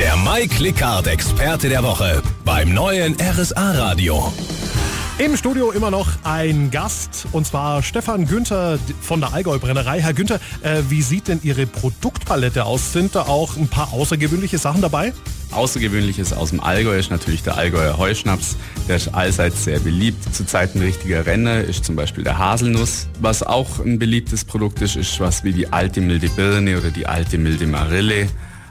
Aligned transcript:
Der 0.00 0.16
Mike 0.16 0.62
Lickhardt 0.62 1.06
Experte 1.08 1.68
der 1.68 1.82
Woche 1.82 2.22
beim 2.42 2.72
neuen 2.72 3.14
RSA 3.20 3.72
Radio. 3.72 4.32
Im 5.18 5.36
Studio 5.36 5.72
immer 5.72 5.90
noch 5.90 6.08
ein 6.24 6.70
Gast 6.70 7.26
und 7.32 7.46
zwar 7.46 7.82
Stefan 7.82 8.26
Günther 8.26 8.78
von 9.02 9.20
der 9.20 9.34
Allgäu 9.34 9.58
Brennerei. 9.58 10.00
Herr 10.00 10.14
Günther, 10.14 10.40
äh, 10.62 10.80
wie 10.88 11.02
sieht 11.02 11.28
denn 11.28 11.40
Ihre 11.42 11.66
Produktpalette 11.66 12.64
aus? 12.64 12.94
Sind 12.94 13.14
da 13.14 13.24
auch 13.24 13.58
ein 13.58 13.68
paar 13.68 13.92
außergewöhnliche 13.92 14.56
Sachen 14.56 14.80
dabei? 14.80 15.12
Außergewöhnliches 15.50 16.32
aus 16.32 16.48
dem 16.48 16.60
Allgäu 16.60 16.98
ist 16.98 17.10
natürlich 17.10 17.42
der 17.42 17.58
Allgäuer 17.58 17.98
Heuschnaps. 17.98 18.56
Der 18.88 18.96
ist 18.96 19.08
allseits 19.08 19.64
sehr 19.64 19.80
beliebt. 19.80 20.34
Zurzeit 20.34 20.74
ein 20.76 20.80
richtiger 20.80 21.26
Renner 21.26 21.60
ist 21.60 21.84
zum 21.84 21.94
Beispiel 21.94 22.24
der 22.24 22.38
Haselnuss. 22.38 23.06
Was 23.20 23.42
auch 23.42 23.80
ein 23.80 23.98
beliebtes 23.98 24.46
Produkt 24.46 24.80
ist, 24.80 24.96
ist 24.96 25.20
was 25.20 25.44
wie 25.44 25.52
die 25.52 25.70
alte 25.70 26.00
milde 26.00 26.30
Birne 26.30 26.78
oder 26.78 26.88
die 26.88 27.06
alte 27.06 27.36
milde 27.36 27.66
Marille. 27.66 28.28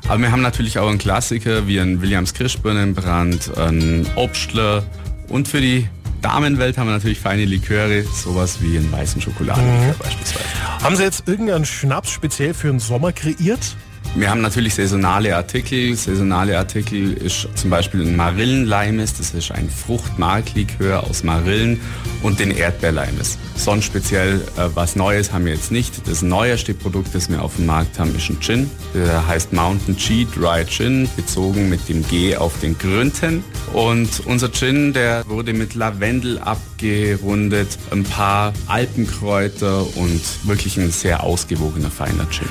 Aber 0.07 0.21
wir 0.21 0.31
haben 0.31 0.41
natürlich 0.41 0.79
auch 0.79 0.89
einen 0.89 0.97
Klassiker 0.97 1.67
wie 1.67 1.79
ein 1.79 2.01
Williams 2.01 2.33
Kirschbirnenbrand, 2.33 3.57
ein 3.57 4.07
Obstler 4.15 4.83
und 5.27 5.47
für 5.47 5.61
die 5.61 5.87
Damenwelt 6.21 6.77
haben 6.77 6.87
wir 6.87 6.93
natürlich 6.93 7.19
feine 7.19 7.45
Liköre, 7.45 8.03
sowas 8.03 8.57
wie 8.61 8.77
einen 8.77 8.91
weißen 8.91 9.21
Schokoladenlikör 9.21 9.93
mhm. 9.93 9.99
beispielsweise. 9.99 10.45
Haben 10.83 10.95
Sie 10.95 11.03
jetzt 11.03 11.27
irgendeinen 11.27 11.65
Schnaps 11.65 12.11
speziell 12.11 12.53
für 12.53 12.67
den 12.67 12.79
Sommer 12.79 13.13
kreiert? 13.13 13.75
Wir 14.15 14.31
haben 14.31 14.41
natürlich 14.41 14.73
saisonale 14.73 15.35
Artikel. 15.35 15.95
Saisonale 15.95 16.57
Artikel 16.57 17.13
ist 17.13 17.47
zum 17.55 17.69
Beispiel 17.69 18.01
ein 18.01 18.15
Marillenleimes, 18.15 19.13
das 19.13 19.33
ist 19.33 19.51
ein 19.51 19.69
Fruchtmarklikör 19.69 21.03
aus 21.03 21.23
Marillen 21.23 21.79
und 22.23 22.39
den 22.39 22.51
Erdbeerleimes. 22.51 23.37
Sonst 23.55 23.85
speziell 23.85 24.41
äh, 24.57 24.69
was 24.73 24.95
Neues 24.95 25.31
haben 25.31 25.45
wir 25.45 25.53
jetzt 25.53 25.71
nicht. 25.71 26.07
Das 26.07 26.21
neueste 26.21 26.73
Produkt, 26.73 27.13
das 27.13 27.29
wir 27.29 27.41
auf 27.41 27.55
dem 27.57 27.67
Markt 27.67 27.99
haben, 27.99 28.13
ist 28.15 28.29
ein 28.29 28.41
Gin. 28.41 28.69
Der 28.95 29.25
heißt 29.27 29.53
Mountain 29.53 29.95
G 29.95 30.25
Dry 30.35 30.65
Gin, 30.65 31.07
bezogen 31.15 31.69
mit 31.69 31.87
dem 31.87 32.05
G 32.07 32.35
auf 32.35 32.59
den 32.61 32.77
Grünten. 32.77 33.43
Und 33.73 34.25
unser 34.25 34.51
Gin, 34.51 34.91
der 34.91 35.23
wurde 35.27 35.53
mit 35.53 35.75
Lavendel 35.75 36.39
abgerundet, 36.39 37.77
ein 37.91 38.03
paar 38.03 38.53
Alpenkräuter 38.67 39.85
und 39.97 40.21
wirklich 40.43 40.77
ein 40.77 40.91
sehr 40.91 41.23
ausgewogener, 41.23 41.91
feiner 41.91 42.27
Gin. 42.29 42.47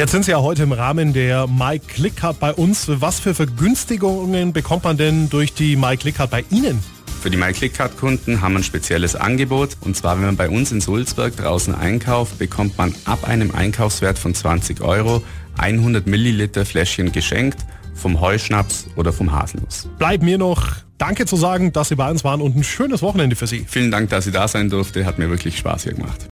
Jetzt 0.00 0.12
sind 0.12 0.24
Sie 0.24 0.30
ja 0.30 0.40
heute 0.40 0.62
im 0.62 0.72
Rahmen 0.72 1.12
der 1.12 1.46
My 1.46 1.78
Click 1.78 2.16
Card 2.16 2.40
bei 2.40 2.54
uns. 2.54 2.86
Was 2.88 3.20
für 3.20 3.34
Vergünstigungen 3.34 4.54
bekommt 4.54 4.84
man 4.84 4.96
denn 4.96 5.28
durch 5.28 5.52
die 5.52 5.76
My 5.76 5.94
Click 5.94 6.14
Card 6.14 6.30
bei 6.30 6.42
Ihnen? 6.48 6.82
Für 7.20 7.28
die 7.28 7.36
MyClickCard-Kunden 7.36 8.40
haben 8.40 8.54
wir 8.54 8.60
ein 8.60 8.64
spezielles 8.64 9.14
Angebot. 9.14 9.76
Und 9.82 9.98
zwar, 9.98 10.16
wenn 10.16 10.24
man 10.24 10.38
bei 10.38 10.48
uns 10.48 10.72
in 10.72 10.80
Sulzberg 10.80 11.36
draußen 11.36 11.74
einkauft, 11.74 12.38
bekommt 12.38 12.78
man 12.78 12.94
ab 13.04 13.28
einem 13.28 13.50
Einkaufswert 13.50 14.18
von 14.18 14.34
20 14.34 14.80
Euro 14.80 15.22
100 15.58 16.06
Milliliter 16.06 16.64
Fläschchen 16.64 17.12
geschenkt 17.12 17.58
vom 17.92 18.22
Heuschnaps 18.22 18.86
oder 18.96 19.12
vom 19.12 19.32
Haselnuss. 19.32 19.86
Bleibt 19.98 20.22
mir 20.22 20.38
noch 20.38 20.76
Danke 20.96 21.26
zu 21.26 21.36
sagen, 21.36 21.74
dass 21.74 21.90
Sie 21.90 21.96
bei 21.96 22.10
uns 22.10 22.24
waren 22.24 22.40
und 22.40 22.56
ein 22.56 22.64
schönes 22.64 23.02
Wochenende 23.02 23.36
für 23.36 23.46
Sie. 23.46 23.66
Vielen 23.68 23.90
Dank, 23.90 24.08
dass 24.08 24.26
ich 24.26 24.32
da 24.32 24.48
sein 24.48 24.70
durfte. 24.70 25.04
Hat 25.04 25.18
mir 25.18 25.28
wirklich 25.28 25.58
Spaß 25.58 25.82
hier 25.82 25.92
gemacht. 25.92 26.26